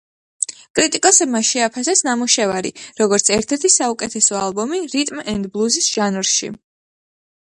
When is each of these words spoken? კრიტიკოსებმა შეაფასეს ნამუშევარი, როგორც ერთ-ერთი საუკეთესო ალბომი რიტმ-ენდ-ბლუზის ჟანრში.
კრიტიკოსებმა 0.77 1.41
შეაფასეს 1.49 2.01
ნამუშევარი, 2.07 2.71
როგორც 3.01 3.29
ერთ-ერთი 3.37 3.73
საუკეთესო 3.77 4.41
ალბომი 4.43 4.81
რიტმ-ენდ-ბლუზის 4.95 5.91
ჟანრში. 5.99 6.51